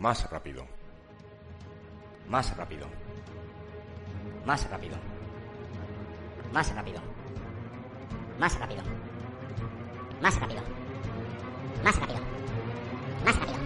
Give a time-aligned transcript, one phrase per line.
[0.00, 0.66] Más rápido.
[2.26, 2.86] Más rápido.
[4.46, 4.96] Más rápido.
[6.54, 7.00] Más rápido.
[8.38, 8.82] Más rápido.
[10.22, 10.62] Más rápido.
[11.84, 12.20] Más rápido.
[13.26, 13.59] Más rápido.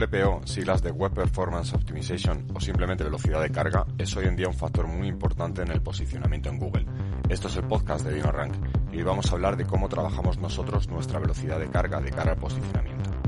[0.00, 4.48] WPO, siglas de Web Performance Optimization o simplemente velocidad de carga, es hoy en día
[4.48, 6.86] un factor muy importante en el posicionamiento en Google.
[7.28, 8.54] Esto es el podcast de DinoRank
[8.92, 12.32] y hoy vamos a hablar de cómo trabajamos nosotros nuestra velocidad de carga de cara
[12.32, 13.19] al posicionamiento.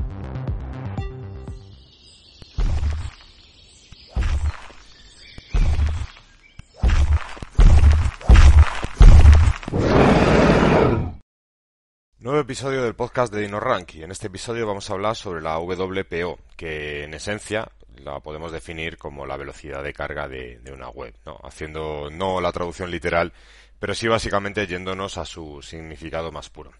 [12.43, 16.39] Episodio del podcast de DinoRank y en este episodio vamos a hablar sobre la WPO,
[16.57, 17.69] que en esencia
[18.03, 21.39] la podemos definir como la velocidad de carga de, de una web, ¿no?
[21.41, 23.31] haciendo no la traducción literal,
[23.79, 26.73] pero sí básicamente yéndonos a su significado más puro.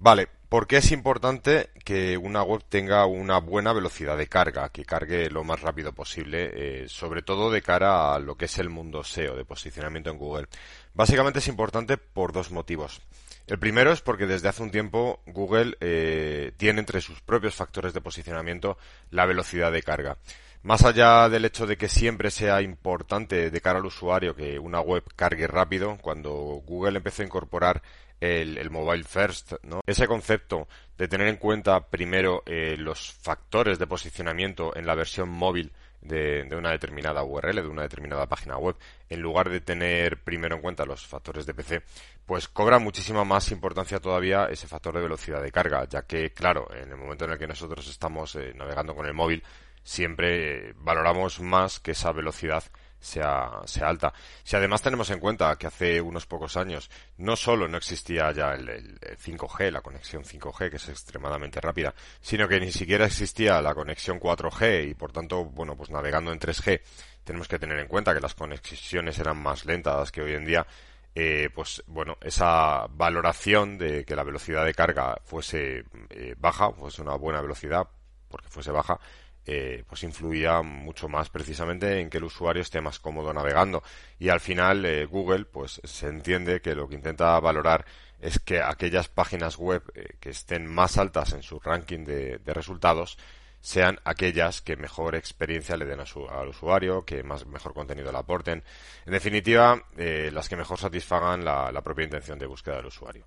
[0.00, 4.84] Vale, ¿por qué es importante que una web tenga una buena velocidad de carga, que
[4.84, 8.70] cargue lo más rápido posible, eh, sobre todo de cara a lo que es el
[8.70, 10.48] mundo SEO de posicionamiento en Google?
[10.94, 13.00] Básicamente es importante por dos motivos.
[13.50, 17.92] El primero es porque desde hace un tiempo Google eh, tiene entre sus propios factores
[17.92, 18.78] de posicionamiento
[19.10, 20.18] la velocidad de carga.
[20.62, 24.80] Más allá del hecho de que siempre sea importante de cara al usuario que una
[24.80, 26.30] web cargue rápido, cuando
[26.64, 27.82] Google empezó a incorporar
[28.20, 34.76] el, mobile first, ese concepto de tener en cuenta primero eh, los factores de posicionamiento
[34.76, 38.76] en la versión móvil de, de, una determinada URL, de una determinada página web,
[39.08, 41.82] en lugar de tener primero en cuenta los factores de PC,
[42.26, 46.68] pues cobra muchísima más importancia todavía ese factor de velocidad de carga, ya que, claro,
[46.74, 49.42] en el momento en el que nosotros estamos eh, navegando con el móvil,
[49.82, 52.64] siempre eh, valoramos más que esa velocidad
[53.00, 54.12] sea, sea alta.
[54.44, 58.52] Si además tenemos en cuenta que hace unos pocos años no solo no existía ya
[58.52, 63.60] el, el, 5G, la conexión 5G, que es extremadamente rápida, sino que ni siquiera existía
[63.62, 66.80] la conexión 4G y por tanto, bueno, pues navegando en 3G
[67.24, 70.66] tenemos que tener en cuenta que las conexiones eran más lentas que hoy en día.
[71.14, 77.02] Eh, pues bueno, esa valoración de que la velocidad de carga fuese eh, baja, fuese
[77.02, 77.88] una buena velocidad,
[78.28, 78.98] porque fuese baja,
[79.52, 83.82] eh, pues influía mucho más precisamente en que el usuario esté más cómodo navegando
[84.20, 87.84] y al final eh, Google pues se entiende que lo que intenta valorar
[88.20, 93.18] es que aquellas páginas web eh, que estén más altas en su ranking de, resultados
[93.60, 98.12] sean aquellas que mejor experiencia le den a su, al usuario, que más mejor contenido
[98.12, 98.62] le aporten,
[99.04, 103.26] en definitiva eh, las que mejor satisfagan la propia intención de búsqueda del usuario.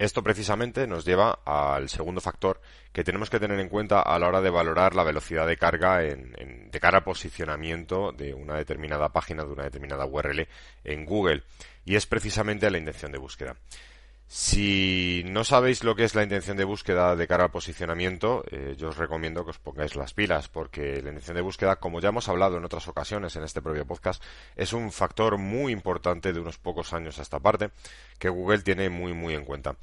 [0.00, 4.28] Esto precisamente nos lleva al segundo factor que tenemos que tener en cuenta a la
[4.28, 8.56] hora de valorar la velocidad de carga en, en, de cara a posicionamiento de una
[8.56, 10.48] determinada página, de una determinada URL
[10.84, 11.42] en Google,
[11.84, 13.56] y es precisamente la intención de búsqueda.
[14.32, 18.76] Si no sabéis lo que es la intención de búsqueda de cara al posicionamiento, eh,
[18.78, 22.10] yo os recomiendo que os pongáis las pilas, porque la intención de búsqueda, como ya
[22.10, 24.22] hemos hablado en otras ocasiones en este propio podcast,
[24.54, 27.70] es un factor muy importante de unos pocos años a esta parte,
[28.20, 29.74] que Google tiene muy, muy en cuenta.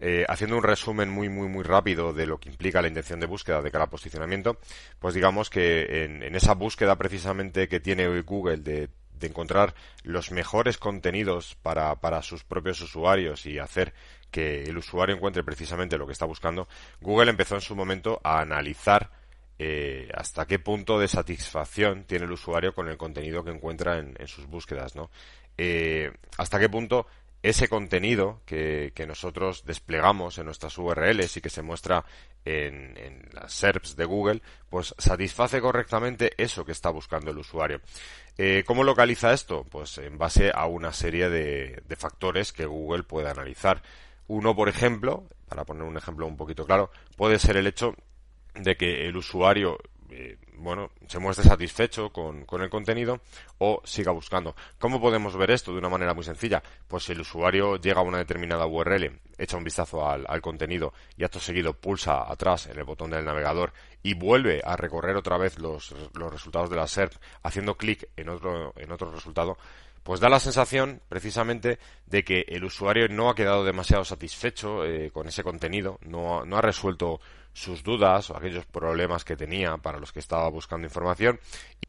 [0.00, 3.26] Eh, haciendo un resumen muy, muy, muy rápido de lo que implica la intención de
[3.26, 4.58] búsqueda de cara al posicionamiento,
[4.98, 8.90] pues digamos que en, en esa búsqueda precisamente que tiene Google de
[9.24, 13.94] de encontrar los mejores contenidos para, para, sus propios usuarios y hacer
[14.30, 16.68] que el usuario encuentre precisamente lo que está buscando,
[17.00, 19.10] Google empezó en su momento a analizar
[19.58, 24.26] eh, hasta qué punto de satisfacción tiene el usuario con el contenido que encuentra en,
[24.26, 25.10] sus búsquedas, ¿no?
[25.56, 27.06] Eh, hasta qué punto
[27.42, 32.04] ese contenido que, que, nosotros desplegamos en nuestras URLs y que se muestra
[32.44, 37.80] en, las SERPs de Google, pues satisface correctamente eso que está buscando el usuario.
[38.38, 39.64] Eh, ¿Cómo localiza esto?
[39.64, 43.82] Pues en base a una serie de factores que Google puede analizar.
[44.26, 47.94] Uno, por ejemplo, para poner un ejemplo un poquito claro, puede ser el hecho
[48.54, 49.78] de que el usuario
[50.16, 53.20] eh, bueno, se muestre satisfecho con, el contenido
[53.58, 54.54] o siga buscando.
[54.78, 56.62] ¿Cómo podemos ver esto de una manera muy sencilla?
[56.86, 61.24] Pues si el usuario llega a una determinada URL, echa un vistazo al, contenido y
[61.24, 63.72] acto seguido pulsa atrás en el botón del navegador
[64.04, 68.28] y vuelve a recorrer otra vez los, los resultados de la SERP haciendo clic en
[68.28, 69.58] otro, en otro resultado,
[70.04, 75.10] pues da la sensación precisamente de que el usuario no ha quedado demasiado satisfecho eh,
[75.10, 77.20] con ese contenido, no, ha resuelto
[77.54, 81.40] sus dudas o aquellos problemas que tenía para los que estaba buscando información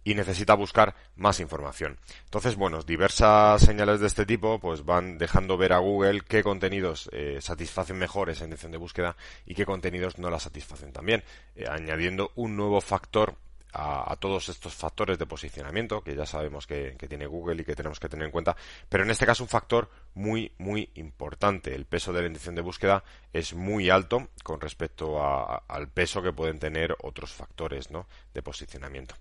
[0.03, 1.97] y necesita buscar más información.
[2.23, 7.09] Entonces, bueno, diversas señales de este tipo pues van dejando ver a Google qué contenidos
[7.11, 11.23] eh, satisfacen mejor esa intención de búsqueda y qué contenidos no la satisfacen también,
[11.55, 13.35] eh, añadiendo un nuevo factor
[13.75, 17.99] a, todos estos factores de posicionamiento que ya sabemos que, tiene Google y que tenemos
[17.99, 18.55] que tener en cuenta,
[18.89, 21.75] pero en este caso un factor muy, muy importante.
[21.75, 26.31] El peso de la intención de búsqueda es muy alto con respecto al peso que
[26.31, 27.89] pueden tener otros factores
[28.33, 29.15] de posicionamiento.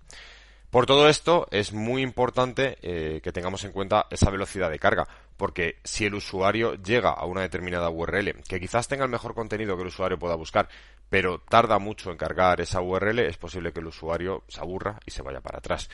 [0.69, 5.07] Por todo esto es muy importante eh, que tengamos en cuenta esa velocidad de carga,
[5.37, 9.75] porque si el usuario llega a una determinada URL, que quizás tenga el mejor contenido
[9.75, 10.67] que el usuario pueda buscar,
[11.09, 15.11] pero tarda mucho en cargar esa URL, es posible que el usuario se aburra y
[15.11, 15.89] se vaya para atrás.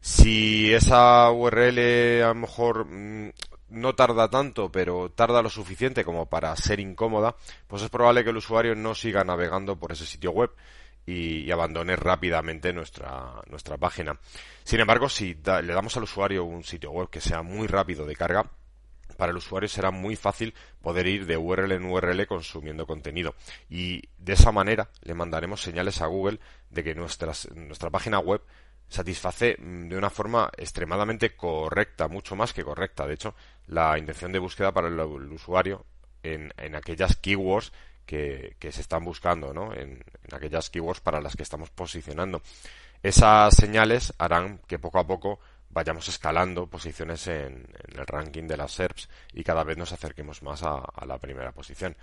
[0.00, 3.32] Si esa URL a lo mejor mm,
[3.70, 7.34] no tarda tanto, pero tarda lo suficiente como para ser incómoda,
[7.66, 10.50] pues es probable que el usuario no siga navegando por ese sitio web
[11.06, 14.18] y, abandone rápidamente nuestra, nuestra página.
[14.64, 18.16] Sin embargo, si le damos al usuario un sitio web que sea muy rápido de
[18.16, 18.50] carga,
[19.16, 23.34] para el usuario será muy fácil poder ir de URL en URL consumiendo contenido.
[23.68, 26.38] Y de esa manera le mandaremos señales a Google
[26.70, 28.42] de que nuestra página web
[28.88, 33.06] satisface mm, de una forma extremadamente correcta, mucho más que correcta.
[33.06, 33.34] De hecho,
[33.66, 35.84] la intención de búsqueda para el, usuario
[36.22, 37.72] en, en, aquellas keywords
[38.04, 39.72] que, se están buscando, ¿no?
[39.74, 40.02] En,
[40.32, 42.42] aquellas keywords para las que estamos posicionando.
[43.02, 45.38] Esas señales harán que poco a poco
[45.70, 50.62] vayamos escalando posiciones en, el ranking de las SERPs y cada vez nos acerquemos más
[50.62, 51.96] a, la primera posición.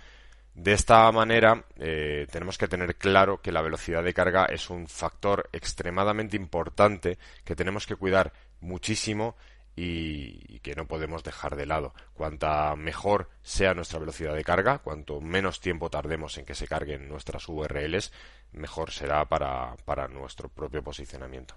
[0.54, 4.86] De esta manera, eh, tenemos que tener claro que la velocidad de carga es un
[4.86, 9.36] factor extremadamente importante que tenemos que cuidar muchísimo
[9.76, 11.94] y, que no podemos dejar de lado.
[12.14, 17.08] Cuanta mejor sea nuestra velocidad de carga, cuanto menos tiempo tardemos en que se carguen
[17.08, 18.12] nuestras URLs,
[18.52, 21.56] mejor será para, para nuestro propio posicionamiento.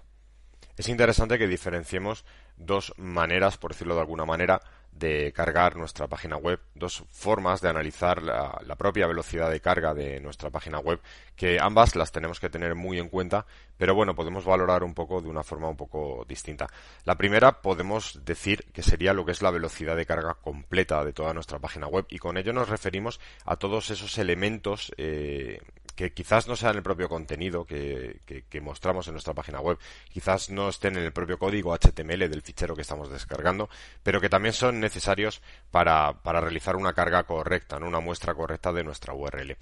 [0.78, 2.24] Es interesante que diferenciemos
[2.56, 7.68] dos maneras, por decirlo de alguna manera, de cargar nuestra página web, dos formas de
[7.68, 11.00] analizar la, propia velocidad de carga de nuestra página web,
[11.34, 13.44] que ambas las tenemos que tener muy en cuenta,
[13.76, 16.68] pero bueno, podemos valorar un poco de una forma un poco distinta.
[17.04, 21.12] La primera podemos decir que sería lo que es la velocidad de carga completa de
[21.12, 25.60] toda nuestra página web y con ello nos referimos a todos esos elementos eh,
[25.98, 28.20] que quizás no sean el propio contenido que,
[28.62, 29.78] mostramos en nuestra página web,
[30.12, 33.68] quizás no estén en el propio código HTML del fichero que estamos descargando,
[34.04, 35.42] pero que también son necesarios
[35.72, 39.56] para, realizar una carga correcta, una muestra correcta de nuestra URL.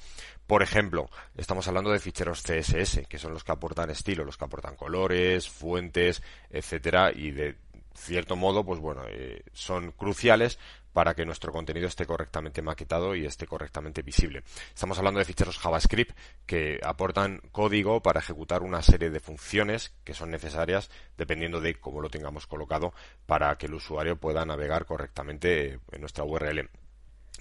[0.47, 4.44] Por ejemplo, estamos hablando de ficheros CSS, que son los que aportan estilo, los que
[4.44, 7.56] aportan colores, fuentes, etcétera, y de
[7.94, 10.59] cierto modo, pues bueno, eh, son cruciales
[10.96, 14.44] para que nuestro contenido esté correctamente maquetado y esté correctamente visible.
[14.70, 16.16] Estamos hablando de ficheros JavaScript
[16.46, 22.00] que aportan código para ejecutar una serie de funciones que son necesarias dependiendo de cómo
[22.00, 22.94] lo tengamos colocado
[23.26, 26.70] para que el usuario pueda navegar correctamente en nuestra URL.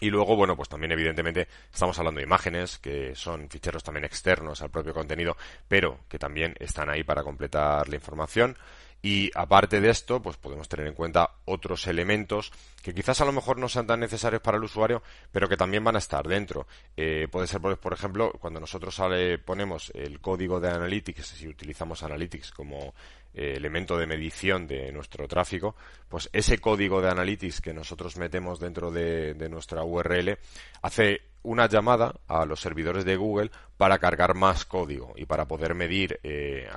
[0.02, 4.62] Y luego, bueno, pues también evidentemente estamos hablando de imágenes, que son ficheros también externos
[4.62, 5.38] al propio contenido,
[5.70, 8.58] pero que también están ahí para completar la información.
[9.02, 13.32] Y aparte de esto, pues podemos tener en cuenta otros elementos que quizás a lo
[13.32, 16.66] mejor no sean tan necesarios para el usuario, pero que también van a estar dentro.
[16.98, 19.00] Eh, puede ser, por ejemplo, cuando nosotros
[19.46, 22.94] ponemos el código de Analytics, si utilizamos Analytics como
[23.36, 25.76] eh, elemento de medición de nuestro tráfico,
[26.10, 30.38] pues ese código de Analytics que nosotros metemos dentro de nuestra URL
[30.82, 35.76] hace una llamada a los servidores de Google para cargar más código y para poder
[35.76, 36.70] medir eh,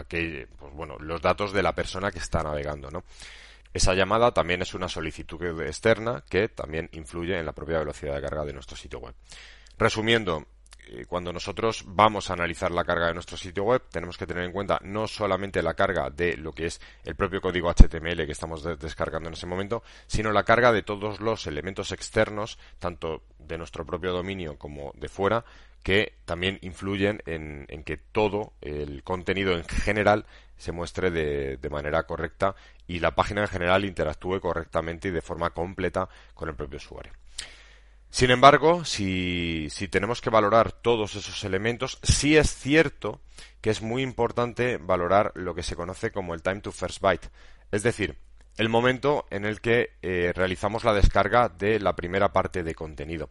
[0.59, 3.03] pues bueno, los datos de la persona que está navegando, ¿no?
[3.73, 8.23] Esa llamada también es una solicitud externa que también influye en la propia velocidad de
[8.23, 9.15] carga de nuestro sitio web.
[9.77, 10.47] Resumiendo,
[10.91, 14.45] eh, cuando nosotros vamos a analizar la carga de nuestro sitio web, tenemos que tener
[14.45, 18.33] en cuenta no solamente la carga de lo que es el propio código HTML que
[18.33, 23.59] estamos descargando en ese momento, sino la carga de todos los elementos externos, tanto de
[23.59, 25.45] nuestro propio dominio como de fuera,
[25.83, 30.27] que también influyen en, que todo el contenido en general
[30.57, 32.55] se muestre de, de, manera correcta
[32.87, 37.13] y la página en general interactúe correctamente y de forma completa con el propio usuario.
[38.11, 43.21] Sin embargo, si, si, tenemos que valorar todos esos elementos, sí es cierto
[43.61, 47.29] que es muy importante valorar lo que se conoce como el time to first byte.
[47.71, 48.17] Es decir,
[48.57, 53.31] el momento en el que eh, realizamos la descarga de la primera parte de contenido.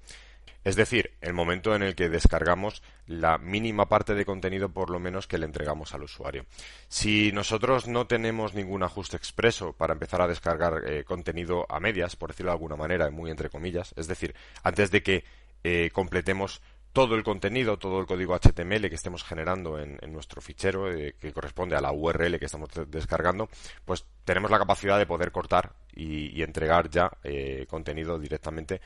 [0.64, 5.00] Es decir, el momento en el que descargamos la mínima parte de contenido por lo
[5.00, 6.46] menos que le entregamos al usuario.
[6.90, 12.16] Si nosotros no tenemos ningún ajuste expreso para empezar a descargar eh, contenido a medias,
[12.16, 15.24] por decirlo de alguna manera, muy entre comillas, es decir, antes de que
[15.64, 16.62] eh, completemos
[16.92, 21.32] todo el contenido, todo el código HTML que estemos generando en, nuestro fichero eh, que
[21.32, 23.50] corresponde a la URL que estamos descargando,
[23.86, 27.12] pues tenemos la capacidad de poder cortar y, entregar ya
[27.68, 28.82] contenido directamente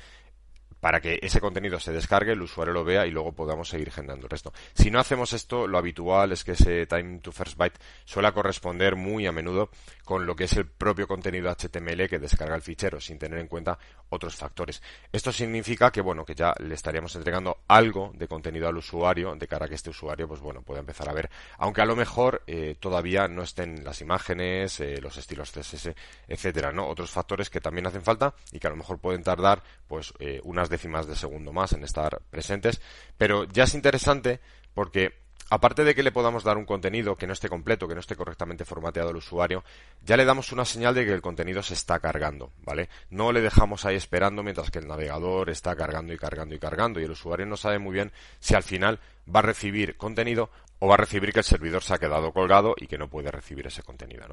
[0.82, 4.26] para que ese contenido se descargue, el usuario lo vea y luego podamos seguir generando
[4.26, 4.52] el resto.
[4.74, 8.96] Si no hacemos esto, lo habitual es que ese time to first byte suele corresponder
[8.96, 9.70] muy a menudo
[10.04, 13.48] con lo que es el propio contenido HTML que descarga el fichero, sin tener en
[13.48, 13.78] cuenta
[14.10, 14.82] otros factores.
[15.12, 19.48] Esto significa que, bueno, que ya le estaríamos entregando algo de contenido al usuario de
[19.48, 22.42] cara a que este usuario, pues bueno, pueda empezar a ver, aunque a lo mejor
[22.48, 25.96] eh, todavía no estén las imágenes, eh, los estilos CSS,
[26.28, 26.88] etcétera, ¿no?
[26.88, 30.42] Otros factores que también hacen falta y que a lo mejor pueden tardar, pues, eh,
[30.44, 32.82] unas décimas de segundo más en estar presentes,
[33.18, 34.40] pero ya es interesante
[34.74, 38.00] porque aparte de que le podamos dar un contenido que no esté completo, que no
[38.00, 39.64] esté correctamente formateado al usuario,
[40.02, 42.90] ya le damos una señal de que el contenido se está cargando, ¿vale?
[43.10, 47.00] No le dejamos ahí esperando mientras que el navegador está cargando y cargando y cargando
[47.00, 50.50] y el usuario no sabe muy bien si al final va a recibir contenido
[50.80, 53.30] o va a recibir que el servidor se ha quedado colgado y que no puede
[53.30, 54.26] recibir ese contenido.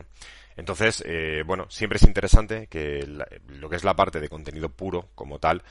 [0.57, 3.07] Entonces, eh, bueno, siempre es interesante que
[3.49, 5.63] lo que es la parte de contenido puro como tal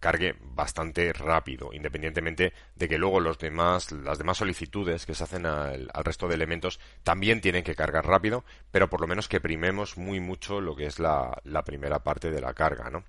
[0.00, 5.46] cargue bastante rápido, independientemente de que luego los demás, las demás solicitudes que se hacen
[5.46, 9.96] al, resto de elementos también tienen que cargar rápido, pero por lo menos que primemos
[9.96, 13.04] muy mucho lo que es la, primera parte de la carga, ¿no?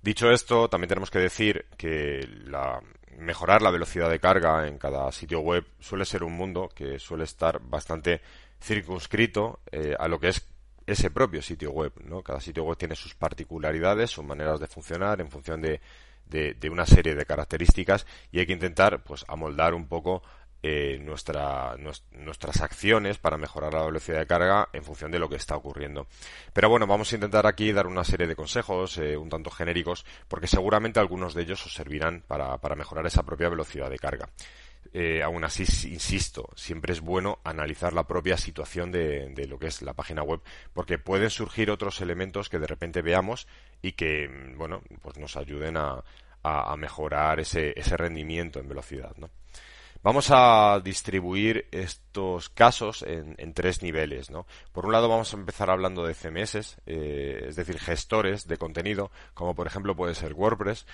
[0.00, 2.28] Dicho esto, también tenemos que decir que
[3.18, 7.24] mejorar la velocidad de carga en cada sitio web suele ser un mundo que suele
[7.24, 8.20] estar bastante
[8.60, 10.51] circunscrito eh, a lo que es
[10.86, 12.22] ese propio sitio web, ¿no?
[12.22, 15.80] Cada sitio web tiene sus particularidades, sus maneras de funcionar en función de,
[16.70, 20.22] una serie de características y hay que intentar, pues, amoldar un poco
[20.62, 21.76] eh, nuestra,
[22.12, 26.06] nuestras acciones para mejorar la velocidad de carga en función de lo que está ocurriendo.
[26.52, 30.06] Pero bueno, vamos a intentar aquí dar una serie de consejos eh, un tanto genéricos
[30.28, 34.28] porque seguramente algunos de ellos os servirán para, para mejorar esa propia velocidad de carga.
[34.94, 39.80] Eh, aún así, insisto, siempre es bueno analizar la propia situación de, lo que es
[39.80, 40.40] la página web,
[40.74, 43.46] porque pueden surgir otros elementos que de repente veamos
[43.80, 46.02] y que, mm, bueno, pues nos ayuden a,
[46.76, 49.14] mejorar ese, rendimiento en velocidad.
[50.02, 54.46] Vamos a distribuir estos casos en, tres niveles, ¿no?
[54.72, 59.12] Por un lado vamos a empezar hablando de CMS, eh, es decir, gestores de contenido,
[59.34, 60.86] como por ejemplo puede ser WordPress,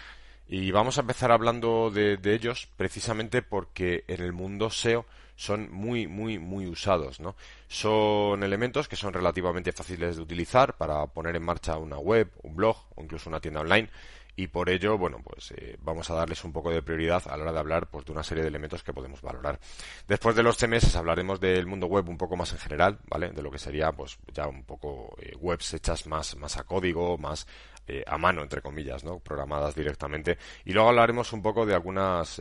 [0.48, 5.04] y vamos a empezar hablando de, ellos precisamente porque en el mundo SEO
[5.36, 7.36] son muy, muy, muy usados, ¿no?
[7.68, 12.56] Son elementos que son relativamente fáciles de utilizar para poner en marcha una web, un
[12.56, 13.90] blog o incluso una tienda online
[14.38, 17.42] y por ello, bueno, pues eh, vamos a darles un poco de prioridad a la
[17.42, 19.58] hora de hablar pues, de una serie de elementos que podemos valorar.
[20.06, 23.32] Después de los CMS hablaremos del mundo web un poco más en general, ¿vale?
[23.32, 27.18] De lo que sería, pues, ya un poco eh, webs hechas más, más a código,
[27.18, 27.48] más
[27.88, 29.18] eh, a mano, entre comillas, ¿no?
[29.18, 30.38] Programadas directamente.
[30.64, 32.40] Y luego hablaremos un poco de algunas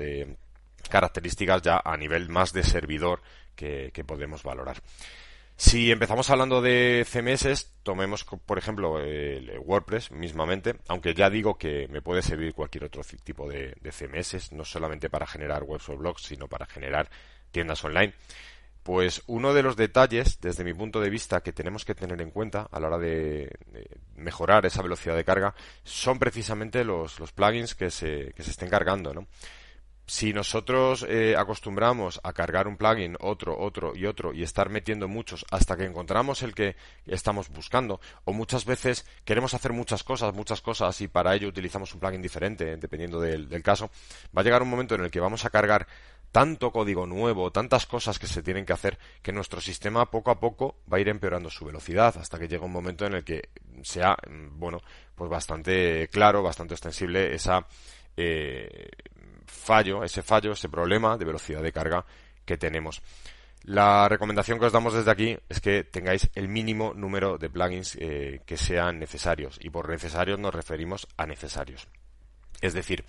[0.91, 3.23] características ya a nivel más de servidor
[3.55, 4.83] que, podemos valorar.
[5.59, 11.87] Si empezamos hablando de CMS, tomemos, por ejemplo, el WordPress mismamente, aunque ya digo que
[11.87, 15.97] me puede servir cualquier otro tipo de, de CMS, no solamente para generar webs o
[15.97, 17.09] blogs, sino para generar
[17.49, 18.13] tiendas online.
[18.83, 22.29] Pues uno de los detalles, desde mi punto de vista, que tenemos que tener en
[22.29, 23.49] cuenta a la hora de,
[24.15, 29.11] mejorar esa velocidad de carga son precisamente los, plugins que se, que se estén cargando,
[29.11, 29.27] ¿no?
[30.09, 35.09] Si nosotros eh, acostumbramos a cargar un plugin, otro, otro y otro, y estar metiendo
[35.09, 40.33] muchos hasta que encontramos el que estamos buscando, o muchas veces queremos hacer muchas cosas,
[40.33, 43.91] muchas cosas, y para ello utilizamos un plugin diferente, dependiendo del caso,
[44.35, 45.87] va a llegar un momento en el que vamos a cargar
[46.31, 50.39] tanto código nuevo, tantas cosas que se tienen que hacer, que nuestro sistema poco a
[50.39, 53.49] poco va a ir empeorando su velocidad hasta que llega un momento en el que
[53.83, 54.81] sea, mm, bueno,
[55.15, 57.65] pues bastante claro, bastante extensible esa
[58.15, 58.89] eh,
[59.47, 62.05] fallo, ese fallo, ese problema de velocidad de carga
[62.45, 63.01] que tenemos.
[63.63, 67.97] La recomendación que os damos desde aquí es que tengáis el mínimo número de plugins
[67.99, 71.87] eh, que sean necesarios y por necesarios nos referimos a necesarios.
[72.61, 73.03] Es decir,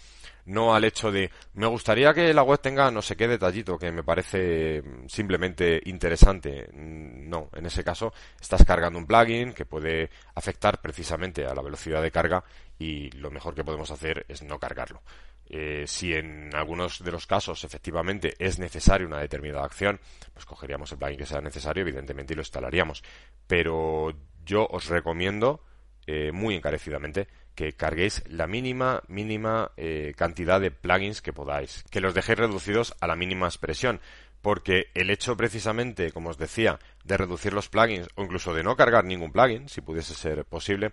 [0.48, 3.92] no al hecho de me gustaría que la web tenga no sé qué detallito que
[3.92, 6.68] me parece simplemente interesante.
[6.72, 12.02] No, en ese caso estás cargando un plugin que puede afectar precisamente a la velocidad
[12.02, 12.42] de carga
[12.78, 15.02] y lo mejor que podemos hacer es no cargarlo.
[15.50, 20.00] Eh, si en algunos de los casos efectivamente es necesaria una determinada acción,
[20.32, 23.02] pues cogeríamos el plugin que sea necesario, evidentemente, y lo instalaríamos.
[23.46, 24.14] Pero
[24.44, 25.62] yo os recomiendo
[26.10, 32.00] eh, muy encarecidamente que carguéis la mínima, mínima eh, cantidad de plugins que podáis, que
[32.00, 34.00] los dejéis reducidos a la mínima expresión,
[34.40, 38.74] porque el hecho precisamente, como os decía, de reducir los plugins o incluso de no
[38.74, 40.92] cargar ningún plugin, si pudiese ser posible,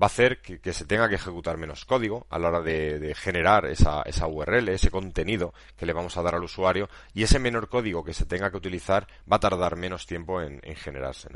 [0.00, 3.66] va a hacer que, se tenga que ejecutar menos código a la hora de, generar
[3.66, 7.68] esa, esa, URL, ese contenido que le vamos a dar al usuario y ese menor
[7.68, 11.30] código que se tenga que utilizar va a tardar menos tiempo en, generarse.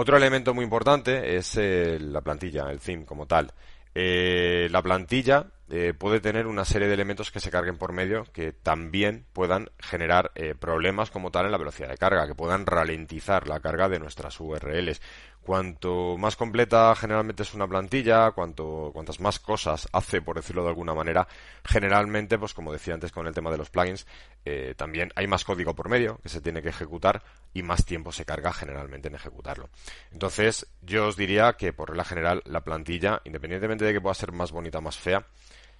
[0.00, 3.52] Otro elemento muy importante es eh, la plantilla, el theme como tal.
[3.96, 8.22] Eh, la plantilla eh, puede tener una serie de elementos que se carguen por medio
[8.32, 13.48] que también puedan generar problemas como tal en la velocidad de carga, que puedan ralentizar
[13.48, 15.02] la carga de nuestras URLs.
[15.48, 20.68] Cuanto más completa generalmente es una plantilla, cuanto, cuantas más cosas hace, por decirlo de
[20.68, 21.26] alguna manera,
[21.64, 24.06] generalmente, pues como decía antes con el tema de los plugins,
[24.44, 27.22] eh, también hay más código por medio que se tiene que ejecutar
[27.54, 29.70] y más tiempo se carga generalmente en ejecutarlo.
[30.12, 34.32] Entonces, yo os diría que por regla general la plantilla, independientemente de que pueda ser
[34.32, 35.24] más bonita o más fea,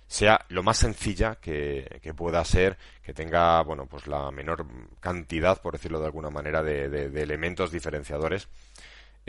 [0.07, 4.67] sea lo más sencilla que, pueda ser, que tenga, bueno, pues la menor
[4.99, 6.87] cantidad, por decirlo de alguna manera, de,
[7.23, 8.49] elementos diferenciadores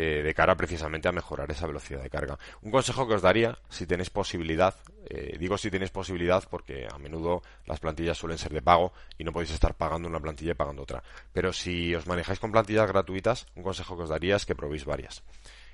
[0.01, 2.39] eh, de cara precisamente a mejorar esa velocidad de carga.
[2.61, 4.73] Un consejo que os daría, si tenéis posibilidad,
[5.09, 9.25] eh, digo si tenéis posibilidad porque a menudo las plantillas suelen ser de pago y
[9.25, 11.03] no podéis estar pagando una plantilla y pagando otra.
[11.33, 14.85] Pero si os manejáis con plantillas gratuitas, un consejo que os daría es que probéis
[14.85, 15.21] varias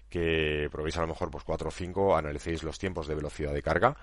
[0.10, 3.62] que probéis a lo mejor pues 4 o 5, analicéis los tiempos de velocidad de
[3.62, 3.96] carga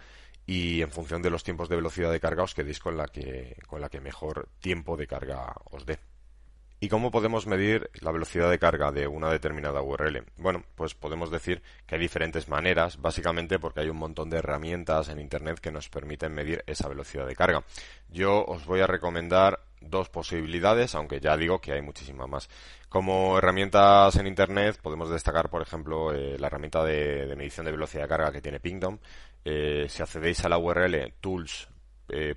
[0.47, 3.57] y en función de los tiempos de velocidad de carga os quedéis con la que,
[3.67, 5.99] con la que mejor tiempo de carga os dé.
[6.83, 10.25] ¿Y cómo podemos medir la velocidad de carga de una determinada URL?
[10.39, 15.09] Bueno, pues podemos decir que hay diferentes maneras, básicamente porque hay un montón de herramientas
[15.09, 17.63] en Internet que nos permiten medir esa velocidad de carga.
[18.09, 22.51] Yo os voy a recomendar dos posibilidades, aunque ya digo que hay muchísimas más.
[22.89, 28.03] Como herramientas en Internet podemos destacar, por ejemplo, eh, la herramienta de, medición de velocidad
[28.03, 28.99] de carga que tiene Pingdom.
[29.45, 31.69] Eh, si accedéis a la URL tools
[32.09, 32.35] eh,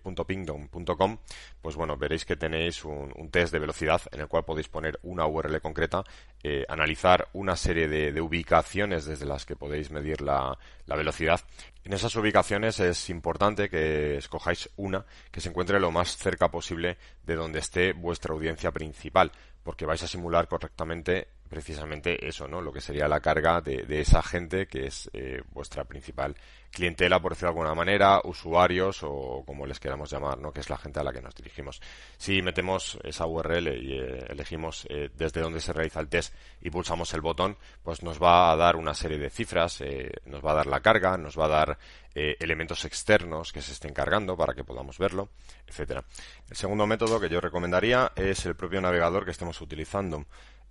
[1.61, 5.25] pues bueno, veréis que tenéis un, test de velocidad en el cual podéis poner una
[5.25, 6.03] URL concreta,
[6.43, 11.41] eh, analizar una serie de, ubicaciones desde las que podéis medir la, la, velocidad.
[11.83, 16.97] En esas ubicaciones es importante que escojáis una que se encuentre lo más cerca posible
[17.23, 19.31] de donde esté vuestra audiencia principal,
[19.63, 22.61] porque vais a simular correctamente precisamente eso, ¿no?
[22.61, 26.35] Lo que sería la carga de, esa gente que es eh, vuestra principal
[26.71, 30.51] clientela, por decirlo de alguna manera, usuarios o como les queramos llamar, ¿no?
[30.51, 31.81] Que es la gente a la que nos dirigimos.
[32.17, 36.69] Si metemos esa URL y eh, elegimos eh, desde dónde se realiza el test y
[36.69, 39.81] pulsamos el botón, pues nos va a dar una serie de cifras,
[40.25, 41.77] nos va a dar la carga, nos va a dar
[42.13, 45.29] elementos externos que se estén cargando para que podamos verlo,
[45.67, 46.05] etcétera.
[46.49, 50.25] El segundo método que yo recomendaría es el propio navegador que estemos utilizando.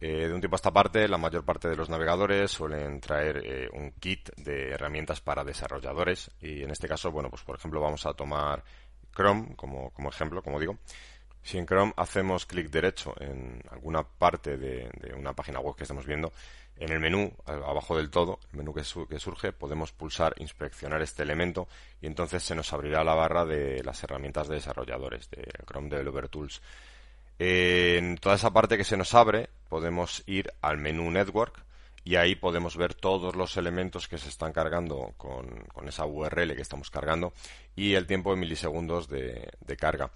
[0.07, 3.41] Eh, de un tiempo a esta parte, la mayor parte de los navegadores suelen traer
[3.43, 7.81] eh, un kit de herramientas para desarrolladores y en este caso, bueno, pues por ejemplo
[7.81, 8.63] vamos a tomar
[9.17, 10.77] Chrome como, ejemplo, como digo.
[11.43, 16.05] Si en Chrome hacemos clic derecho en alguna parte de, una página web que estemos
[16.05, 16.35] viendo,
[16.77, 21.23] en el menú, abajo del todo, el menú que, que, surge, podemos pulsar inspeccionar este
[21.23, 21.67] elemento
[22.03, 26.29] y entonces se nos abrirá la barra de las herramientas de desarrolladores, de Chrome Developer
[26.29, 26.61] Tools.
[27.39, 31.65] En toda esa parte que se nos abre podemos ir al menú Network
[32.05, 36.63] y ahí podemos ver todos los elementos que se están cargando con, esa URL que
[36.63, 37.33] estamos cargando
[37.75, 40.11] y el tiempo en milisegundos de, carga.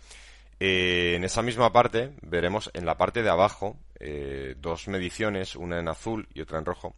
[0.60, 5.78] Eh, en esa misma parte veremos en la parte de abajo eh, dos mediciones, una
[5.78, 6.94] en azul y otra en rojo.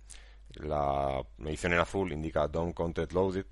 [0.54, 3.46] La medición en azul indica Don't Content Loaded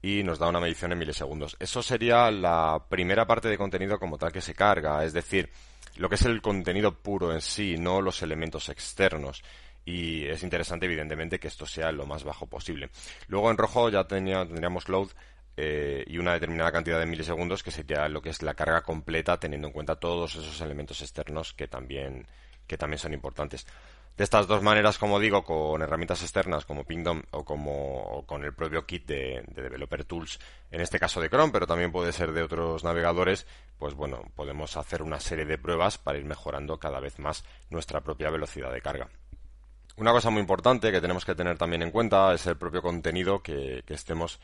[0.00, 1.56] y nos da una medición en milisegundos.
[1.58, 5.50] Eso sería la primera parte de contenido como tal que se carga, es decir,
[5.96, 9.42] lo que es el contenido puro en sí, no los elementos externos.
[9.84, 12.90] Y es interesante, evidentemente, que esto sea lo más bajo posible.
[13.28, 15.10] Luego en rojo ya tendríamos load
[15.56, 19.38] eh, y una determinada cantidad de milisegundos, que sería lo que es la carga completa,
[19.38, 22.26] teniendo en cuenta todos esos elementos externos que también,
[22.66, 23.66] que también son importantes.
[24.16, 28.54] De estas dos maneras, como digo, con herramientas externas como Pingdom o como con el
[28.54, 30.38] propio kit de, Developer Tools,
[30.70, 33.46] en este caso de Chrome, pero también puede ser de otros navegadores,
[33.78, 38.00] pues bueno, podemos hacer una serie de pruebas para ir mejorando cada vez más nuestra
[38.00, 39.10] propia velocidad de carga.
[39.96, 43.42] Una cosa muy importante que tenemos que tener también en cuenta es el propio contenido
[43.42, 44.40] que, estemos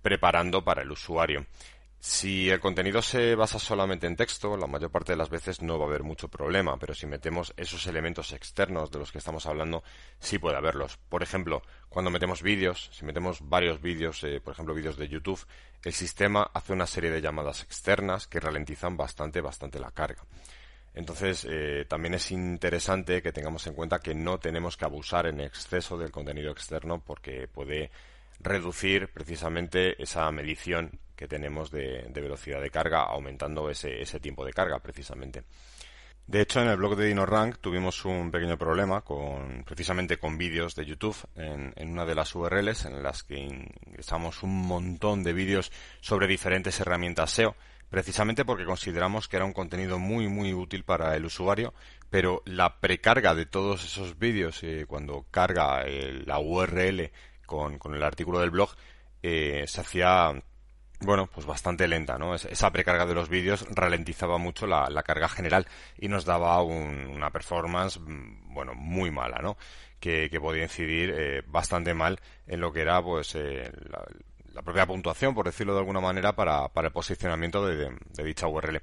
[0.00, 1.46] preparando para el usuario.
[2.04, 5.78] Si el contenido se basa solamente en texto, la mayor parte de las veces no
[5.78, 9.46] va a haber mucho problema, pero si metemos esos elementos externos de los que estamos
[9.46, 9.84] hablando,
[10.18, 10.96] sí puede haberlos.
[10.96, 15.46] Por ejemplo, cuando metemos vídeos, si metemos varios vídeos, eh, por ejemplo vídeos de YouTube,
[15.84, 20.24] el sistema hace una serie de llamadas externas que ralentizan bastante, bastante la carga.
[20.94, 25.40] Entonces, eh, también es interesante que tengamos en cuenta que no tenemos que abusar en
[25.40, 27.92] exceso del contenido externo porque puede
[28.40, 34.80] reducir precisamente esa medición que tenemos de, velocidad de carga, aumentando ese, tiempo de carga
[34.80, 35.44] precisamente.
[36.26, 40.74] De hecho, en el blog de DinoRank tuvimos un pequeño problema con, precisamente con vídeos
[40.74, 45.70] de YouTube en, una de las URLs en las que ingresamos un montón de vídeos
[46.00, 47.54] sobre diferentes herramientas SEO,
[47.88, 51.72] precisamente porque consideramos que era un contenido muy muy útil para el usuario,
[52.10, 57.12] pero la precarga de todos esos vídeos eh, cuando carga eh, la URL
[57.46, 58.70] con, con, el artículo del blog
[59.22, 60.42] eh, se hacía
[61.04, 62.34] bueno, pues bastante lenta, ¿no?
[62.34, 65.66] Esa precarga de los vídeos ralentizaba mucho la, carga general
[65.98, 69.56] y nos daba una performance, mm, bueno, muy mala, ¿no?
[70.00, 73.70] Que, podía incidir eh, bastante mal en lo que era, pues, eh,
[74.52, 78.82] la, propia puntuación, por decirlo de alguna manera, para, para el posicionamiento de dicha URL.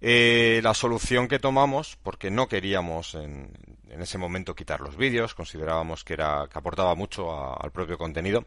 [0.00, 3.50] Eh, la solución que tomamos, porque no queríamos en,
[4.00, 8.44] ese momento quitar los vídeos, considerábamos que era que aportaba mucho al propio contenido.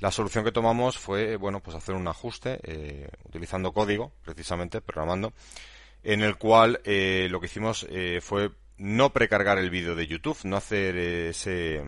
[0.00, 5.32] La solución que tomamos fue, bueno, pues hacer un ajuste eh, utilizando código, precisamente programando,
[6.02, 7.86] en el cual eh, lo que hicimos
[8.20, 11.82] fue no precargar el vídeo de YouTube, no hacer ese,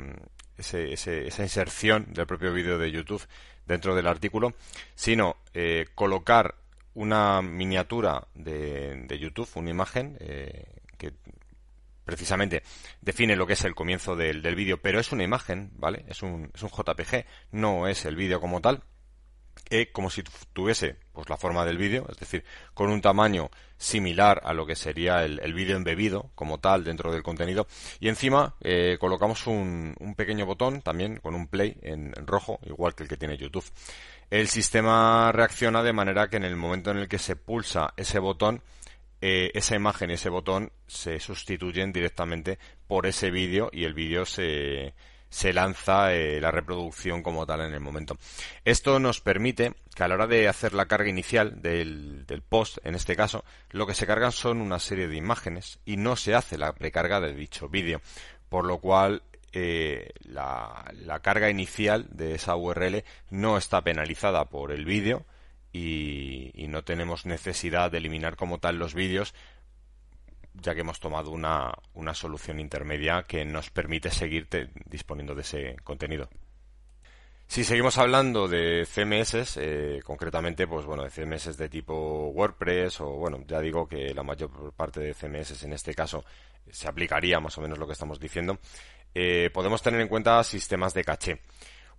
[0.56, 3.26] esa inserción del propio vídeo de YouTube
[3.66, 4.54] dentro del artículo,
[4.94, 5.36] sino
[5.94, 6.54] colocar
[6.94, 10.64] una miniatura de, de YouTube, una imagen eh,
[10.96, 11.12] que
[12.04, 12.62] precisamente
[13.00, 16.04] define lo que es el comienzo del, del vídeo, pero es una imagen, ¿vale?
[16.08, 18.82] Es un, es un JPG, no es el vídeo como tal,
[19.64, 24.40] que como si tuviese pues la forma del vídeo, es decir, con un tamaño similar
[24.44, 27.66] a lo que sería el, el vídeo embebido como tal dentro del contenido
[28.00, 32.94] y encima eh, colocamos un, un, pequeño botón también con un play en rojo igual
[32.94, 33.64] que el que tiene YouTube
[34.30, 38.18] el sistema reacciona de manera que en el momento en el que se pulsa ese
[38.18, 38.62] botón,
[39.26, 44.26] eh, esa imagen y ese botón se sustituyen directamente por ese vídeo y el vídeo
[44.26, 44.92] se,
[45.30, 48.18] se lanza eh, la reproducción como tal en el momento.
[48.66, 52.76] Esto nos permite que a la hora de hacer la carga inicial del, del, post,
[52.84, 56.34] en este caso, lo que se cargan son una serie de imágenes y no se
[56.34, 58.02] hace la precarga de dicho vídeo,
[58.50, 59.22] por lo cual
[59.56, 60.84] eh, la,
[61.22, 65.24] carga inicial de esa URL no está penalizada por el vídeo
[65.74, 69.34] y, no tenemos necesidad de eliminar como tal los vídeos
[70.54, 74.48] ya que hemos tomado una, una solución intermedia que nos permite seguir
[74.86, 76.28] disponiendo de ese contenido.
[77.46, 83.10] Si seguimos hablando de CMS, eh, concretamente, pues bueno, de CMS de tipo WordPress o
[83.10, 86.24] bueno, ya digo que la mayor parte de CMS en este caso
[86.70, 88.58] se aplicaría más o menos lo que estamos diciendo.
[89.12, 91.40] Eh, podemos tener en cuenta sistemas de caché.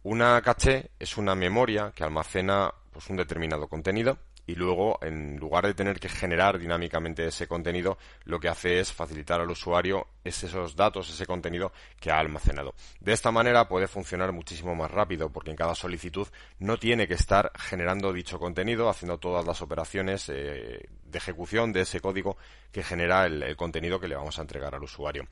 [0.04, 5.66] Una caché es una memoria que almacena pues, un determinado contenido y luego, en lugar
[5.66, 10.78] de tener que generar dinámicamente ese contenido, lo que hace es facilitar al usuario esos
[10.78, 12.74] datos, ese contenido que ha almacenado.
[13.02, 16.26] De esta manera puede funcionar muchísimo más rápido porque en cada solicitud
[16.60, 21.82] no tiene que estar generando dicho contenido, haciendo todas las operaciones eh, de ejecución de
[21.82, 22.38] ese código
[22.72, 25.28] que genera el contenido que le vamos a entregar al usuario.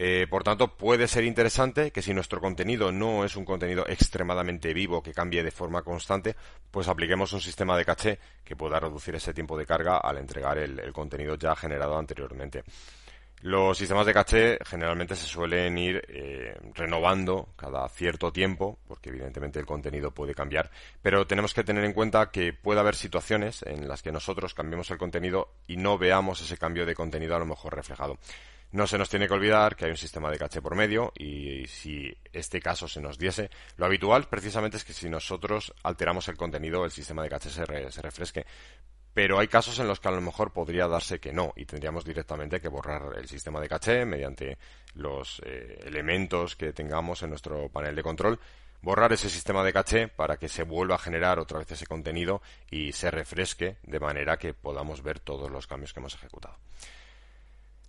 [0.00, 4.72] Eh, por tanto, puede ser interesante que si nuestro contenido no es un contenido extremadamente
[4.72, 6.36] vivo que cambie de forma constante,
[6.70, 10.56] pues apliquemos un sistema de caché que pueda reducir ese tiempo de carga al entregar
[10.58, 12.62] el, contenido ya generado anteriormente.
[13.40, 19.58] Los sistemas de caché generalmente se suelen ir eh, renovando cada cierto tiempo, porque evidentemente
[19.58, 20.70] el contenido puede cambiar,
[21.02, 24.90] pero tenemos que tener en cuenta que puede haber situaciones en las que nosotros cambiemos
[24.90, 28.18] el contenido y no veamos ese cambio de contenido a lo mejor reflejado.
[28.70, 31.66] No se nos tiene que olvidar que hay un sistema de caché por medio y
[31.66, 36.36] si este caso se nos diese, lo habitual precisamente es que si nosotros alteramos el
[36.36, 38.44] contenido, el sistema de caché se, refresque.
[39.14, 42.04] Pero hay casos en los que a lo mejor podría darse que no y tendríamos
[42.04, 44.58] directamente que borrar el sistema de caché mediante
[44.94, 48.38] los eh, elementos que tengamos en nuestro panel de control
[48.82, 52.42] borrar ese sistema de caché para que se vuelva a generar otra vez ese contenido
[52.70, 56.56] y se refresque de manera que podamos ver todos los cambios que hemos ejecutado.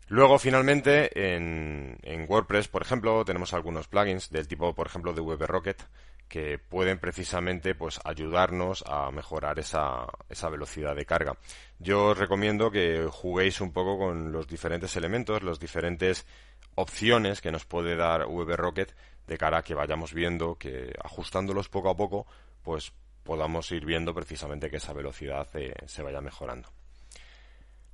[0.09, 5.83] Luego, finalmente, en, WordPress, por ejemplo, tenemos algunos plugins del tipo, por ejemplo, de WebRocket
[6.27, 11.37] que pueden precisamente pues ayudarnos a mejorar esa, esa velocidad de carga.
[11.77, 16.25] Yo os recomiendo que juguéis un poco con los diferentes elementos, las diferentes
[16.73, 18.95] opciones que nos puede dar WebRocket
[19.27, 22.25] de cara a que vayamos viendo que ajustándolos poco a poco,
[22.63, 22.93] pues
[23.23, 26.69] podamos ir viendo precisamente que esa velocidad eh, se vaya mejorando.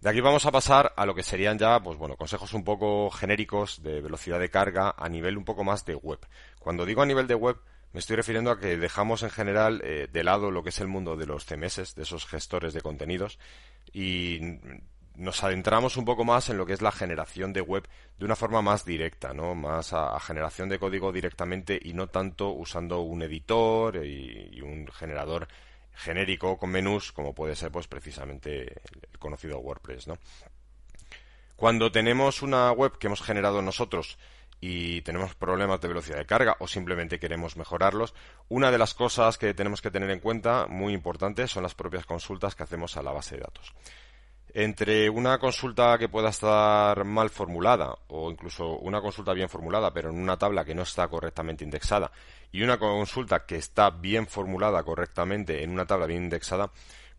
[0.02, 3.10] De aquí vamos a pasar a lo que serían ya, pues bueno, consejos un poco
[3.10, 6.20] genéricos de velocidad de carga a nivel un poco más de web.
[6.60, 7.58] Cuando digo a nivel de web,
[7.94, 10.88] me estoy refiriendo a que dejamos en general eh, de lado lo que es el
[10.88, 13.40] mundo de los CMS, de esos gestores de contenidos,
[13.94, 14.40] y
[15.16, 18.36] nos adentramos un poco más en lo que es la generación de web de una
[18.36, 19.56] forma más directa, ¿no?
[19.56, 25.48] Más a, generación de código directamente y no tanto usando un editor y, un generador
[25.96, 28.82] genérico con menús como puede ser pues precisamente
[29.12, 30.18] el conocido WordPress, ¿no?
[31.56, 34.18] Cuando tenemos una web que hemos generado nosotros
[34.60, 38.14] y tenemos problemas de velocidad de carga o simplemente queremos mejorarlos,
[38.50, 42.06] una de las cosas que tenemos que tener en cuenta, muy importante, son las propias
[42.06, 43.74] consultas que hacemos a la base de datos
[44.58, 50.10] entre una consulta que pueda estar mal formulada o incluso una consulta bien formulada pero
[50.10, 52.10] en una tabla que no está correctamente indexada
[52.54, 56.72] y una consulta que está bien formulada correctamente en una tabla bien indexada,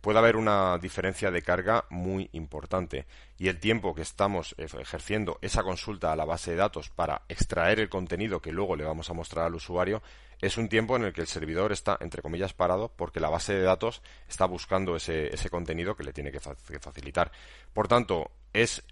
[0.06, 3.06] puede haber una diferencia de carga muy importante
[3.38, 7.80] y el tiempo que estamos ejerciendo esa consulta a la base de datos para extraer
[7.80, 10.04] el contenido que luego le vamos a mostrar al usuario
[10.40, 13.54] es un tiempo en el que el servidor está, entre comillas, parado porque la base
[13.54, 17.32] de datos está buscando ese, ese contenido que le tiene que, facilitar.
[17.74, 18.84] Por tanto, es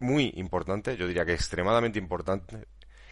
[0.00, 2.66] muy importante, yo diría que extremadamente importante,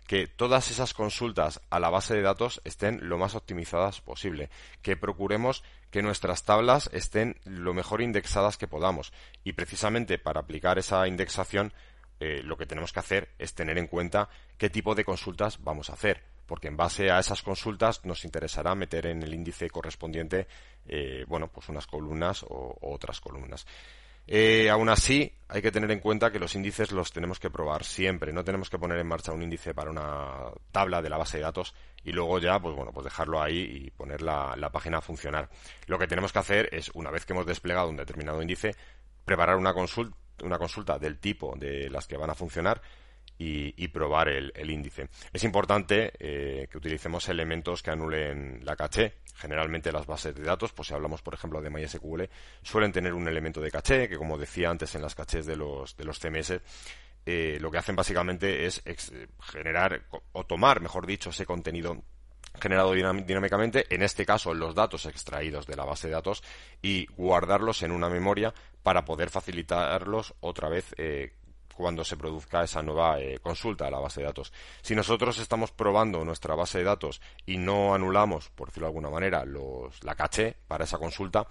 [0.06, 4.50] que todas esas consultas a la base de datos estén lo más optimizadas posible,
[4.82, 9.12] que procuremos que nuestras tablas estén lo mejor indexadas que podamos
[9.44, 11.72] y precisamente para aplicar esa indexación
[12.20, 15.90] eh, lo que tenemos que hacer es tener en cuenta qué tipo de consultas vamos
[15.90, 20.46] a hacer porque en base a esas consultas nos interesará meter en el índice correspondiente,
[20.86, 23.66] eh, bueno, pues unas columnas o, otras columnas.
[24.26, 27.84] Eh, aún así, hay que tener en cuenta que los índices los tenemos que probar
[27.84, 28.32] siempre.
[28.32, 31.44] No tenemos que poner en marcha un índice para una tabla de la base de
[31.44, 35.50] datos y luego ya, pues bueno, pues dejarlo ahí y poner la, página a funcionar.
[35.86, 38.74] Lo que tenemos que hacer es, una vez que hemos desplegado un determinado índice,
[39.24, 42.80] preparar una consulta, una consulta del tipo de las que van a funcionar
[43.36, 45.08] y, probar el, índice.
[45.32, 49.14] Es importante eh, que utilicemos elementos que anulen la caché.
[49.36, 52.22] Generalmente las bases de datos, pues si hablamos por ejemplo de MySQL,
[52.62, 55.96] suelen tener un elemento de caché que como decía antes en las cachés de los,
[55.96, 56.60] de los CMS,
[57.26, 58.82] eh, lo que hacen básicamente es
[59.40, 62.02] generar o tomar, mejor dicho, ese contenido
[62.60, 66.42] generado dinámicamente, en este caso los datos extraídos de la base de datos
[66.82, 71.32] y guardarlos en una memoria para poder facilitarlos otra vez eh,
[71.74, 74.52] cuando se produzca esa nueva eh, consulta a la base de datos.
[74.82, 79.10] Si nosotros estamos probando nuestra base de datos y no anulamos, por decirlo de alguna
[79.10, 81.46] manera, los, la caché para esa consulta,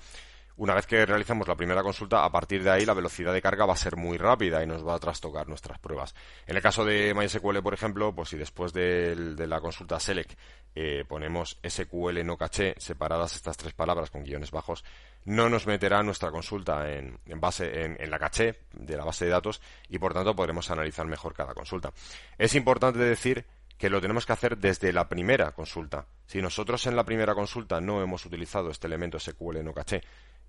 [0.55, 3.65] una vez que realizamos la primera consulta, a partir de ahí la velocidad de carga
[3.65, 6.13] va a ser muy rápida y nos va a trastocar nuestras pruebas.
[6.45, 9.15] En el caso de MySQL, por ejemplo, pues si después de,
[9.47, 10.37] la consulta select
[10.75, 14.83] eh, ponemos SQL no caché separadas estas tres palabras con guiones bajos,
[15.25, 19.61] no nos meterá nuestra consulta en, base en, la caché de la base de datos
[19.89, 21.93] y por tanto podremos analizar mejor cada consulta.
[22.37, 23.45] Es importante decir
[23.77, 26.05] que lo tenemos que hacer desde la primera consulta.
[26.25, 30.01] Si nosotros en la primera consulta no hemos utilizado este elemento SQL no caché,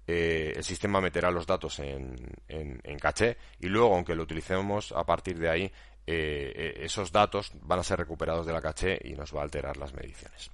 [0.06, 2.14] eh, el sistema meterá los datos en,
[2.48, 5.72] en, caché y luego, aunque lo utilicemos a partir de ahí,
[6.06, 9.44] eh, eh, esos datos van a ser recuperados de la caché y nos va a
[9.44, 10.50] alterar las mediciones.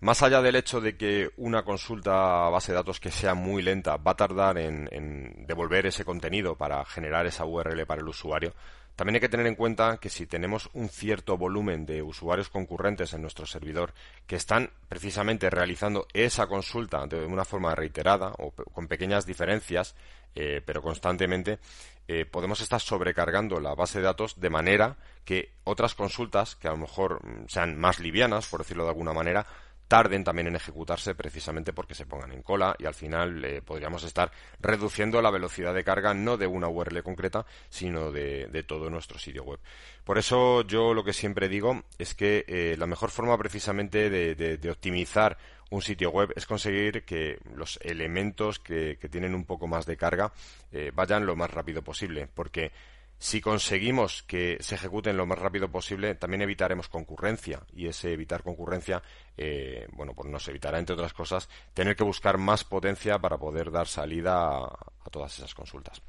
[0.00, 3.62] Más allá del hecho de que una consulta a base de datos que sea muy
[3.62, 8.52] lenta va a tardar en, devolver ese contenido para generar esa URL para el usuario,
[8.96, 13.12] también hay que tener en cuenta que si tenemos un cierto volumen de usuarios concurrentes
[13.12, 13.92] en nuestro servidor
[14.26, 19.96] que están precisamente realizando esa consulta de una forma reiterada o con pequeñas diferencias,
[20.36, 21.58] eh, pero constantemente,
[22.06, 26.72] eh, podemos estar sobrecargando la base de datos de manera que otras consultas, que a
[26.72, 29.46] lo mejor mm, sean más livianas, por decirlo de alguna manera,
[29.88, 34.04] tarden también en ejecutarse precisamente porque se pongan en cola y al final eh, podríamos
[34.04, 39.18] estar reduciendo la velocidad de carga no de una URL concreta sino de, todo nuestro
[39.18, 39.60] sitio web.
[40.04, 44.70] Por eso yo lo que siempre digo es que eh, la mejor forma precisamente de,
[44.70, 45.36] optimizar
[45.70, 50.32] un sitio web es conseguir que los elementos que, tienen un poco más de carga
[50.72, 52.72] eh, vayan lo más rápido posible porque
[53.18, 57.60] si conseguimos que se ejecuten lo más rápido posible, también evitaremos concurrencia.
[57.72, 59.02] Y ese evitar concurrencia,
[59.36, 63.70] eh, bueno, pues nos evitará, entre otras cosas, tener que buscar más potencia para poder
[63.70, 66.02] dar salida a, todas esas consultas.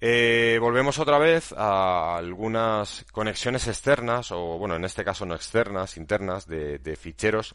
[0.00, 5.96] Eh, volvemos otra vez a algunas conexiones externas, o bueno, en este caso no externas,
[5.96, 7.54] internas, de, ficheros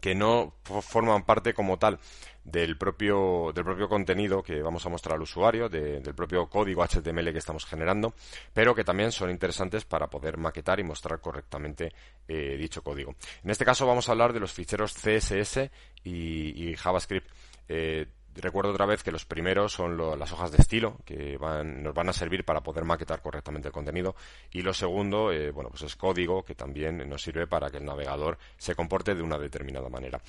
[0.00, 1.98] que no forman parte como tal
[2.44, 7.32] del propio, del propio contenido que vamos a mostrar al usuario, del propio código HTML
[7.32, 8.14] que estamos generando,
[8.52, 11.92] pero que también son interesantes para poder maquetar y mostrar correctamente
[12.26, 13.14] eh, dicho código.
[13.44, 15.70] En este caso vamos a hablar de los ficheros CSS
[16.04, 17.28] y, JavaScript.
[17.68, 18.06] Eh,
[18.40, 22.12] recuerdo otra vez que los primeros son las hojas de estilo que nos van a
[22.12, 24.14] servir para poder maquetar correctamente el contenido
[24.52, 27.84] y lo segundo, eh, bueno, pues es código que también nos sirve para que el
[27.84, 30.20] navegador se comporte de una determinada manera.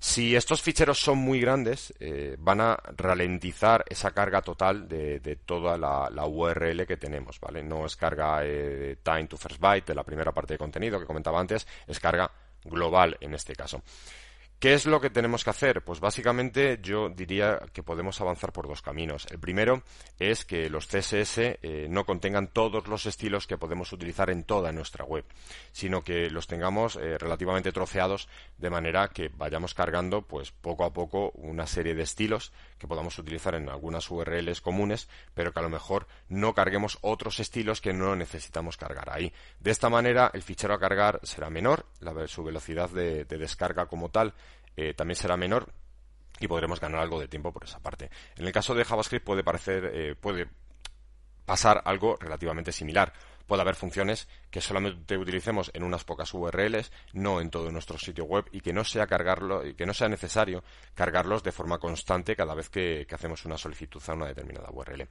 [0.00, 5.76] Si estos ficheros son muy grandes, eh, van a ralentizar esa carga total de, toda
[5.76, 7.64] la, URL que tenemos, ¿vale?
[7.64, 11.06] No es carga eh, time to first byte de la primera parte de contenido que
[11.06, 12.30] comentaba antes, es carga
[12.64, 13.82] global en este caso.
[14.58, 15.84] ¿Qué es lo que tenemos que hacer?
[15.84, 19.24] Pues básicamente yo diría que podemos avanzar por dos caminos.
[19.30, 19.84] El primero
[20.18, 24.72] es que los CSS eh, no contengan todos los estilos que podemos utilizar en toda
[24.72, 25.24] nuestra web,
[25.70, 30.92] sino que los tengamos eh, relativamente troceados de manera que vayamos cargando pues poco a
[30.92, 35.62] poco una serie de estilos que podamos utilizar en algunas URLs comunes, pero que a
[35.62, 39.32] lo mejor no carguemos otros estilos que no necesitamos cargar ahí.
[39.60, 41.86] De esta manera el fichero a cargar será menor,
[42.26, 44.34] su velocidad de descarga como tal
[44.80, 45.72] eh, también será menor
[46.38, 48.10] y podremos ganar algo de tiempo por esa parte.
[48.36, 50.46] En el caso de JavaScript puede parecer, eh, puede
[51.44, 53.12] pasar algo relativamente similar.
[53.44, 58.24] Puede haber funciones que solamente utilicemos en unas pocas URLs, no en todo nuestro sitio
[58.24, 59.08] web, y que no sea
[59.64, 60.62] y que no sea necesario
[60.94, 65.08] cargarlos de forma constante cada vez que, hacemos una solicitud a una determinada URL.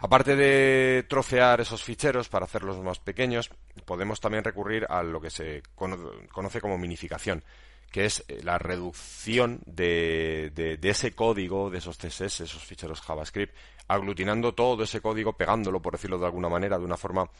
[0.00, 3.48] Aparte de trocear esos ficheros para hacerlos más pequeños,
[3.84, 7.44] podemos también recurrir a lo que se conoce como minificación
[7.92, 13.54] que es eh, la reducción de, de, ese código, de esos CSS, esos ficheros JavaScript,
[13.86, 17.30] aglutinando todo ese código, pegándolo, por decirlo de alguna manera, de una forma,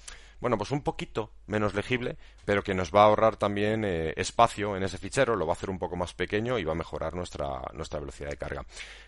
[0.40, 4.76] bueno, pues un poquito menos legible, pero que nos va a ahorrar también eh, espacio
[4.76, 7.14] en ese fichero, lo va a hacer un poco más pequeño y va a mejorar
[7.14, 8.66] nuestra, nuestra velocidad de carga.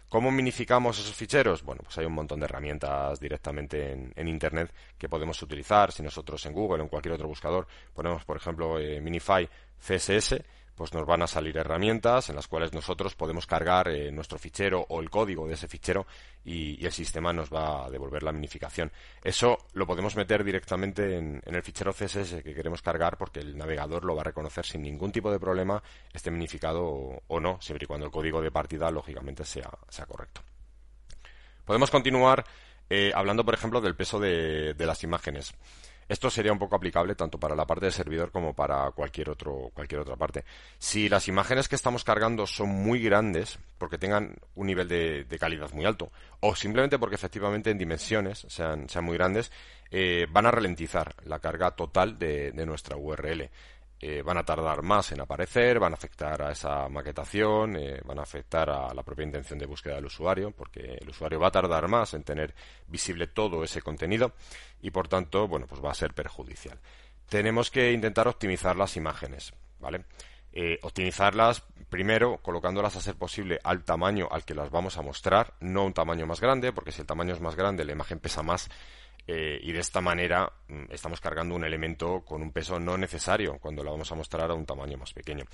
[0.08, 1.62] ¿Cómo minificamos esos ficheros?
[1.62, 5.92] Bueno, pues hay un montón de herramientas directamente en, Internet que podemos utilizar.
[5.92, 10.40] Si nosotros en Google o en cualquier otro buscador ponemos, por ejemplo, eh, Minify CSS,
[10.74, 14.84] pues nos van a salir herramientas en las cuales nosotros podemos cargar eh, nuestro fichero
[14.88, 16.06] o el código de ese fichero
[16.44, 18.92] y, el sistema nos va a devolver la minificación.
[19.22, 24.04] Eso lo podemos meter directamente en, el fichero CSS que queremos cargar porque el navegador
[24.04, 25.82] lo va a reconocer sin ningún tipo de problema,
[26.12, 26.84] esté minificado
[27.26, 30.42] o, no, siempre y cuando el código de partida lógicamente sea, sea correcto.
[31.64, 32.44] Podemos continuar
[32.90, 35.54] eh, hablando, por ejemplo, del peso de las imágenes.
[36.08, 39.70] Esto sería un poco aplicable tanto para la parte del servidor como para cualquier, otro,
[39.74, 40.44] cualquier otra parte.
[40.78, 45.72] Si las imágenes que estamos cargando son muy grandes, porque tengan un nivel de, calidad
[45.72, 49.50] muy alto, o simplemente porque efectivamente en dimensiones sean, sean muy grandes,
[49.90, 53.50] eh, van a ralentizar la carga total de nuestra URL.
[54.06, 58.18] Eh, van a tardar más en aparecer, van a afectar a esa maquetación, eh, van
[58.18, 61.50] a afectar a la propia intención de búsqueda del usuario, porque el usuario va a
[61.50, 62.54] tardar más en tener
[62.86, 64.34] visible todo ese contenido
[64.82, 66.78] y por tanto, bueno, pues va a ser perjudicial.
[67.30, 70.04] Tenemos que intentar optimizar las imágenes, ¿vale?
[70.52, 75.54] Eh, optimizarlas primero colocándolas a ser posible al tamaño al que las vamos a mostrar,
[75.60, 78.42] no un tamaño más grande, porque si el tamaño es más grande la imagen pesa
[78.42, 78.68] más
[79.26, 83.58] eh, y de esta manera mm, estamos cargando un elemento con un peso no necesario
[83.58, 85.44] cuando lo vamos a mostrar a un tamaño más pequeño.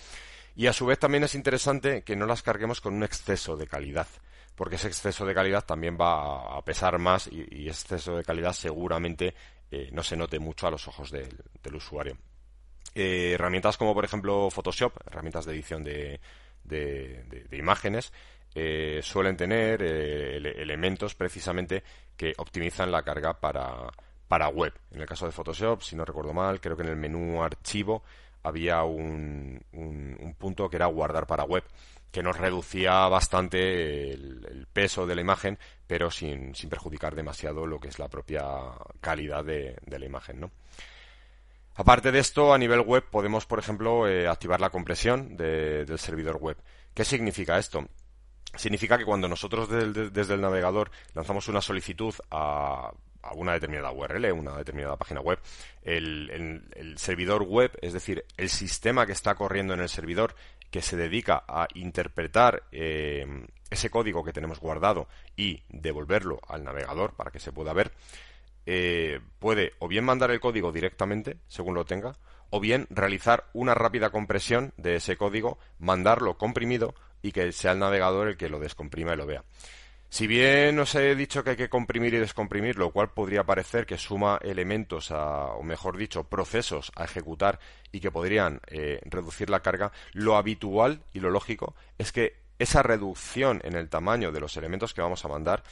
[0.56, 3.68] Y a su vez también es interesante que no las carguemos con un exceso de
[3.68, 4.08] calidad,
[4.56, 8.52] porque ese exceso de calidad también va a pesar más y, ese exceso de calidad
[8.52, 9.34] seguramente
[9.70, 11.30] eh, no se note mucho a los ojos del,
[11.72, 12.16] usuario.
[12.92, 16.20] Eh, herramientas como por ejemplo Photoshop, herramientas de edición de,
[16.64, 18.12] de imágenes,
[18.54, 21.82] eh, suelen tener eh, elementos precisamente
[22.16, 23.90] que optimizan la carga para,
[24.28, 24.72] para web.
[24.90, 28.02] En el caso de Photoshop, si no recuerdo mal, creo que en el menú archivo
[28.42, 31.64] había un, un, punto que era guardar para web
[32.10, 37.78] que nos reducía bastante el, peso de la imagen, pero sin, sin, perjudicar demasiado lo
[37.78, 38.44] que es la propia
[39.00, 40.50] calidad de, la imagen.
[41.76, 46.36] Aparte de esto, a nivel web podemos, por ejemplo, eh, activar la compresión del servidor
[46.36, 46.56] web.
[46.94, 47.86] ¿Qué significa esto?
[48.54, 52.92] Significa que cuando nosotros desde, el navegador lanzamos una solicitud a,
[53.34, 55.38] una determinada URL, una determinada página web,
[55.82, 60.34] el, servidor web, es decir, el sistema que está corriendo en el servidor
[60.70, 63.26] que se dedica a interpretar eh,
[63.70, 67.92] ese código que tenemos guardado y devolverlo al navegador para que se pueda ver,
[68.66, 72.16] eh, puede o bien mandar el código directamente, según lo tenga,
[72.50, 77.78] o bien realizar una rápida compresión de ese código, mandarlo comprimido y que sea el
[77.78, 79.44] navegador el que lo descomprima y lo vea.
[80.12, 83.86] Si bien os he dicho que hay que comprimir y descomprimir, lo cual podría parecer
[83.86, 87.60] que suma elementos, a, o mejor dicho, procesos a ejecutar
[87.92, 92.82] y que podrían eh, reducir la carga, lo habitual y lo lógico es que esa
[92.82, 95.62] reducción en el tamaño de los elementos que vamos a mandar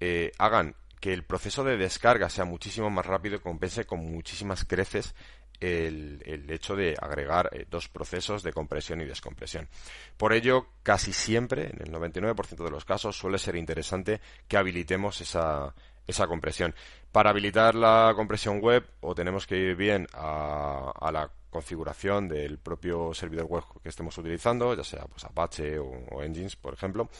[0.00, 4.64] eh, hagan que el proceso de descarga sea muchísimo más rápido y compense con muchísimas
[4.64, 5.14] creces
[5.62, 9.68] el, hecho de agregar eh, dos procesos de compresión y descompresión.
[10.16, 15.20] Por ello, casi siempre, en el 99% de los casos, suele ser interesante que habilitemos
[15.20, 15.74] esa,
[16.06, 16.74] esa compresión.
[17.10, 23.12] Para habilitar la compresión web, o tenemos que ir bien a, la configuración del propio
[23.12, 27.10] servidor web que estemos utilizando, ya sea pues, Apache o Engines, por ejemplo,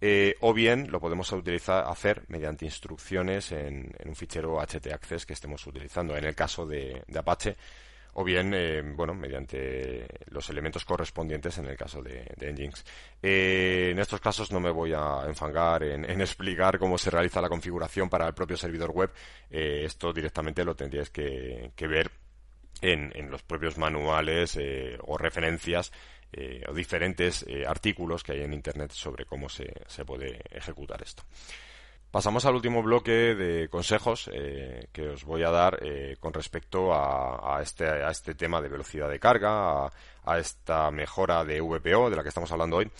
[0.00, 5.66] eh, o bien lo podemos utilizar, hacer mediante instrucciones en, un fichero htaccess que estemos
[5.66, 6.16] utilizando.
[6.16, 7.56] En el caso de, Apache,
[8.14, 12.84] o bien, eh, bueno, mediante los elementos correspondientes en el caso de, de Nginx.
[13.22, 17.48] Eh, en estos casos no me voy a enfangar en, explicar cómo se realiza la
[17.48, 19.10] configuración para el propio servidor web.
[19.50, 22.10] esto directamente lo tendríais que, ver
[22.80, 24.58] en, en, los propios manuales
[25.02, 25.92] o referencias
[26.32, 29.72] eh, o diferentes eh, artículos que hay en Internet sobre cómo se,
[30.06, 31.24] puede ejecutar esto.
[32.08, 35.80] Pasamos al último bloque de consejos eh, que os voy a dar
[36.20, 41.60] con respecto a, este, a este tema de velocidad de carga, a, esta mejora de
[41.60, 42.90] VPO de la que estamos hablando hoy,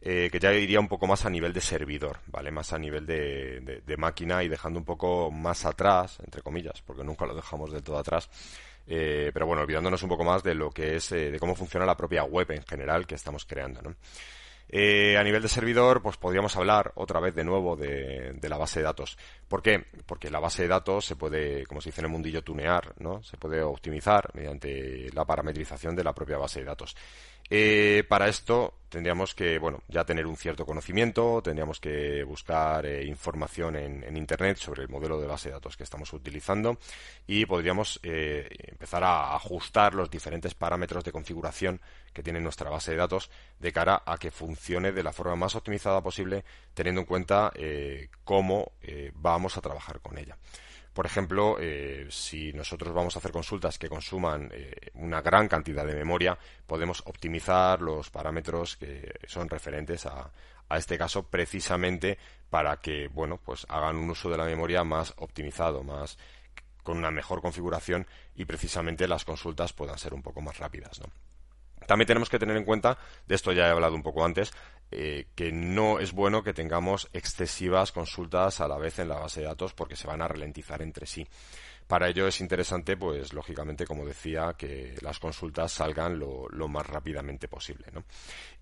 [0.00, 2.50] que ya iría un poco más a nivel de servidor, ¿vale?
[2.50, 7.04] Más a nivel de, de, máquina y dejando un poco más atrás, entre comillas, porque
[7.04, 8.28] nunca lo dejamos del todo atrás,
[8.86, 11.86] eh, pero bueno, olvidándonos un poco más de lo que es, eh, de cómo funciona
[11.86, 13.96] la propia web en general que estamos creando, ¿no?
[14.74, 18.80] Eh, a nivel de servidor, pues podríamos hablar otra vez de nuevo de, la base
[18.80, 19.18] de datos.
[19.46, 19.84] ¿Por qué?
[20.06, 23.22] Porque la base de datos se puede, como se dice en el mundillo, tunear, ¿no?
[23.22, 26.96] Se puede optimizar mediante la parametrización de la propia base de datos.
[27.54, 33.04] Eh, para esto tendríamos que, bueno, ya tener un cierto conocimiento, tendríamos que buscar eh,
[33.04, 36.78] información en, Internet sobre el modelo de base de datos que estamos utilizando
[37.26, 41.78] y podríamos eh, empezar a ajustar los diferentes parámetros de configuración
[42.14, 45.54] que tiene nuestra base de datos de cara a que funcione de la forma más
[45.54, 47.52] optimizada posible, teniendo en cuenta
[48.24, 48.72] cómo
[49.12, 50.38] vamos a trabajar con ella.
[50.92, 55.86] Por ejemplo, eh, si nosotros vamos a hacer consultas que consuman eh, una gran cantidad
[55.86, 56.36] de memoria,
[56.66, 60.30] podemos optimizar los parámetros que son referentes a,
[60.70, 62.16] este caso precisamente
[62.48, 66.16] para que, bueno, pues hagan un uso de la memoria más optimizado, más
[66.82, 71.02] con una mejor configuración y precisamente las consultas puedan ser un poco más rápidas.
[71.86, 74.50] También tenemos que tener en cuenta, de esto ya he hablado un poco antes,
[74.92, 79.40] eh, que no es bueno que tengamos excesivas consultas a la vez en la base
[79.40, 81.26] de datos porque se van a ralentizar entre sí.
[81.86, 87.48] Para ello es interesante, pues lógicamente, como decía, que las consultas salgan lo, más rápidamente
[87.48, 87.86] posible.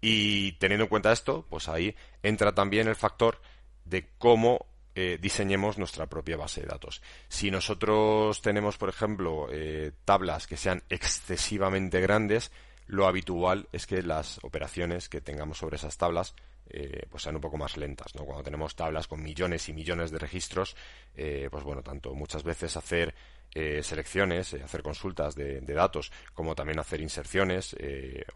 [0.01, 3.41] Y teniendo en cuenta esto, pues ahí entra también el factor
[3.85, 4.67] de cómo
[4.97, 7.03] eh, diseñemos nuestra propia base de datos.
[7.29, 12.51] Si nosotros tenemos, por ejemplo, eh, tablas que sean excesivamente grandes,
[12.91, 16.35] lo habitual es que las operaciones que tengamos sobre esas tablas
[16.69, 18.15] eh, pues sean un poco más lentas.
[18.17, 18.25] ¿no?
[18.25, 20.77] Cuando tenemos tablas con millones y millones de registros,
[21.15, 23.15] eh, pues bueno, tanto muchas veces hacer
[23.55, 27.77] eh, selecciones, hacer consultas de, datos, como también hacer inserciones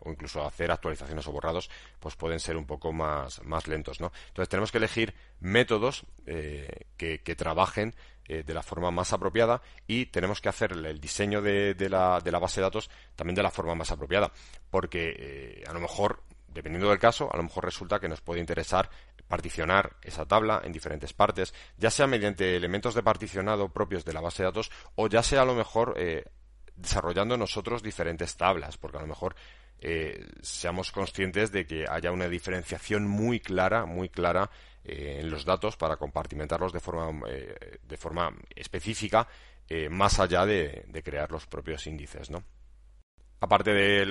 [0.01, 4.01] o incluso hacer actualizaciones o borrados, pues pueden ser un poco más, más lentos.
[4.01, 4.13] ¿no?
[4.29, 7.95] Entonces tenemos que elegir métodos que, que trabajen
[8.27, 12.33] eh, de la forma más apropiada y tenemos que hacer el diseño de, la, de
[12.33, 14.33] la, base de datos también de la forma más apropiada.
[14.71, 18.41] Porque eh, a lo mejor, dependiendo del caso, a lo mejor resulta que nos puede
[18.41, 18.89] interesar
[19.29, 24.21] particionar esa tabla en diferentes partes, ya sea mediante elementos de particionado propios de la
[24.21, 26.25] base de datos o ya sea a lo mejor eh,
[26.77, 29.35] desarrollando nosotros diferentes tablas, porque a lo mejor
[30.41, 34.51] seamos conscientes de que haya una diferenciación muy clara, muy clara
[34.85, 39.27] eh, en los datos para compartimentarlos de forma, eh, de forma específica
[39.67, 42.45] eh, más allá de, de, crear los propios índices, ¿no?
[43.45, 44.07] Aparte de,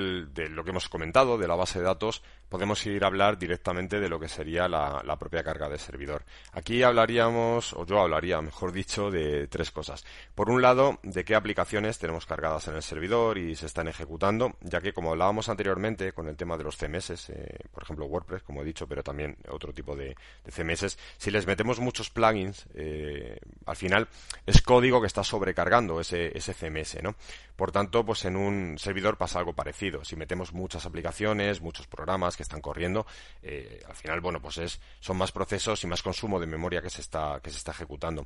[0.50, 4.08] lo que hemos comentado, de la base de datos, podemos ir a hablar directamente de
[4.08, 6.24] lo que sería la, propia carga de servidor.
[6.52, 10.06] Aquí hablaríamos, o yo hablaría, mejor dicho, de tres cosas.
[10.36, 14.56] Por un lado, de qué aplicaciones tenemos cargadas en el servidor y se están ejecutando,
[14.62, 18.44] ya que como hablábamos anteriormente con el tema de los CMS, eh, por ejemplo WordPress,
[18.44, 20.16] como he dicho, pero también otro tipo de,
[20.48, 24.08] CMS, si les metemos muchos plugins, eh, al final
[24.46, 27.16] es código que está sobrecargando ese, ese CMS, ¿no?
[27.56, 30.04] Por tanto, pues en un servidor pasa algo parecido.
[30.04, 33.06] Si metemos muchas aplicaciones, muchos programas que están corriendo,
[33.41, 36.89] eh, al final, bueno, pues es, son más procesos y más consumo de memoria que
[36.89, 38.26] se está, que se está ejecutando.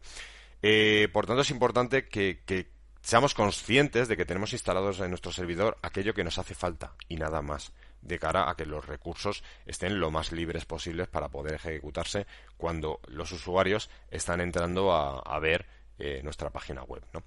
[0.61, 2.71] Eh, por tanto, es importante que,
[3.01, 7.17] seamos conscientes de que tenemos instalados en nuestro servidor aquello que nos hace falta y
[7.17, 7.73] nada más.
[8.01, 13.01] de cara a que los recursos estén lo más libres posibles para poder ejecutarse cuando
[13.07, 15.65] los usuarios están entrando a, ver
[15.97, 17.23] eh, nuestra página web, ¿no?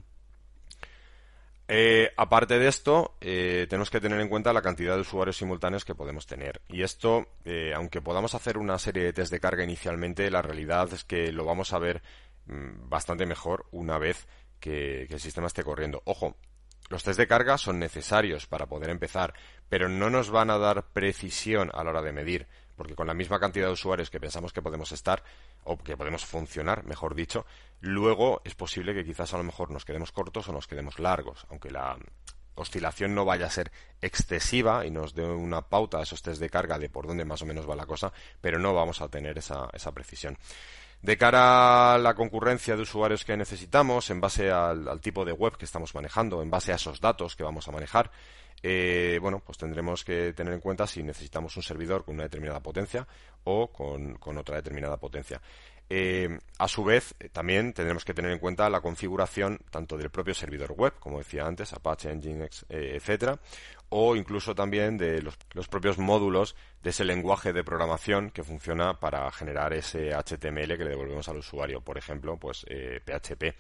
[1.73, 5.85] Eh, aparte de esto, eh, tenemos que tener en cuenta la cantidad de usuarios simultáneos
[5.85, 6.61] que podemos tener.
[6.67, 10.93] Y esto, eh, aunque podamos hacer una serie de test de carga inicialmente, la realidad
[10.93, 12.03] es que lo vamos a ver
[12.47, 14.27] mm, bastante mejor una vez
[14.59, 16.03] que, que el sistema esté corriendo.
[16.07, 16.37] Ojo,
[16.89, 19.33] los test de carga son necesarios para poder empezar,
[19.69, 22.49] pero no nos van a dar precisión a la hora de medir,
[22.81, 25.23] porque con la misma cantidad de usuarios que pensamos que podemos estar,
[25.65, 27.45] o que podemos funcionar, mejor dicho,
[27.83, 31.47] luego es posible que quizás a lo mejor nos quedemos cortos o nos quedemos largos,
[31.51, 31.99] aunque la
[32.55, 33.71] oscilación no vaya a ser
[34.01, 37.43] excesiva y nos dé una pauta a esos test de carga de por dónde más
[37.43, 40.39] o menos va la cosa, pero no vamos a tener esa, esa precisión.
[41.03, 45.59] De cara a la concurrencia de usuarios que necesitamos, en base al, tipo de web
[45.59, 48.11] que estamos manejando, en base a esos datos que vamos a manejar,
[48.63, 52.61] eh, bueno, pues tendremos que tener en cuenta si necesitamos un servidor con una determinada
[52.61, 53.07] potencia
[53.45, 55.41] o con, otra determinada potencia.
[55.93, 60.35] Eh, a su vez, también tendremos que tener en cuenta la configuración tanto del propio
[60.35, 63.41] servidor web, como decía antes, Apache, Nginx, eh, etcétera,
[63.89, 69.01] o incluso también de los, los, propios módulos de ese lenguaje de programación que funciona
[69.01, 73.57] para generar ese HTML que le devolvemos al usuario, por ejemplo, pues PHP.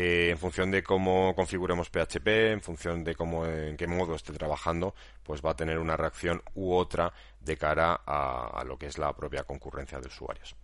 [0.00, 4.32] Eh, en función de cómo configuremos PHP, en función de cómo, en qué modo esté
[4.32, 4.94] trabajando,
[5.24, 9.12] pues va a tener una reacción u otra de cara a, lo que es la
[9.12, 10.54] propia concurrencia de usuarios.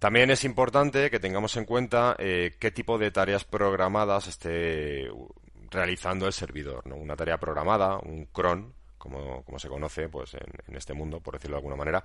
[0.00, 5.12] También es importante que tengamos en cuenta eh, qué tipo de tareas programadas esté
[5.70, 6.96] realizando el servidor, ¿no?
[6.96, 11.58] Una tarea programada, un cron, como, se conoce pues en, este mundo, por decirlo de
[11.58, 12.02] alguna manera,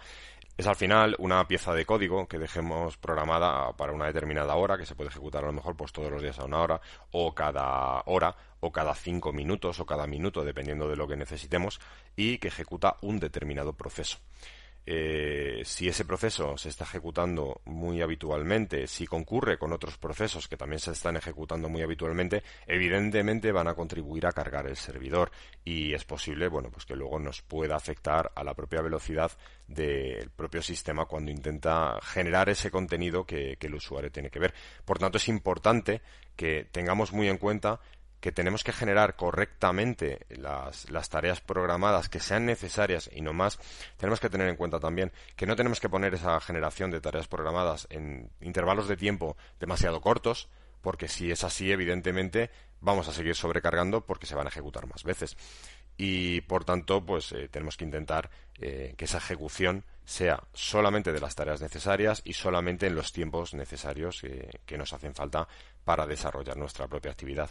[0.62, 4.86] es al final una pieza de código que dejemos programada para una determinada hora, que
[4.86, 8.04] se puede ejecutar a lo mejor pues todos los días a una hora, o cada
[8.06, 11.80] hora, o cada cinco minutos, o cada minuto, dependiendo de lo que necesitemos,
[12.16, 14.20] y que ejecuta un determinado proceso.
[14.86, 20.58] Eh, si ese proceso se está ejecutando muy habitualmente, si concurre con otros procesos que
[20.58, 25.32] también se están ejecutando muy habitualmente, evidentemente van a contribuir a cargar el servidor
[25.64, 29.32] y es posible, bueno, pues que luego nos pueda afectar a la propia velocidad
[29.68, 34.54] del propio sistema cuando intenta generar ese contenido que el usuario tiene que ver.
[34.84, 36.02] Por tanto, es importante
[36.36, 37.80] que tengamos muy en cuenta
[38.22, 43.60] que tenemos que generar correctamente las, tareas programadas que sean necesarias y no más,
[43.98, 47.28] tenemos que tener en cuenta también que no tenemos que poner esa generación de tareas
[47.28, 50.50] programadas en intervalos de tiempo demasiado cortos,
[50.82, 55.04] porque si es así, evidentemente, vamos a seguir sobrecargando porque se van a ejecutar más
[55.04, 55.36] veces.
[55.98, 61.20] Y por tanto, pues eh, tenemos que intentar eh, que esa ejecución sea solamente de
[61.20, 64.22] las tareas necesarias y solamente en los tiempos necesarios
[64.66, 65.48] que nos hacen falta
[65.84, 67.50] para desarrollar nuestra propia actividad.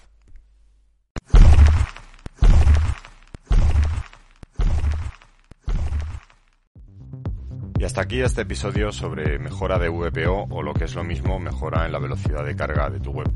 [7.81, 11.39] Y hasta aquí este episodio sobre mejora de VPO o lo que es lo mismo,
[11.39, 13.33] mejora en la velocidad de carga de tu web.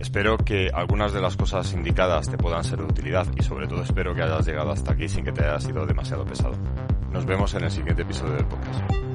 [0.00, 3.84] Espero que algunas de las cosas indicadas te puedan ser de utilidad y sobre todo
[3.84, 6.56] espero que hayas llegado hasta aquí sin que te haya sido demasiado pesado.
[7.12, 9.13] Nos vemos en el siguiente episodio del podcast.